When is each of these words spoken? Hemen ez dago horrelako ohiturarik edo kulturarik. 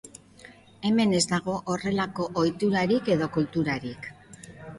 Hemen 0.89 1.13
ez 1.17 1.21
dago 1.31 1.57
horrelako 1.73 2.25
ohiturarik 2.45 3.13
edo 3.19 3.29
kulturarik. 3.37 4.11